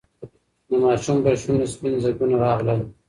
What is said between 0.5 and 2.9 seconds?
د ماشوم پر شونډو سپین ځگونه راغلل.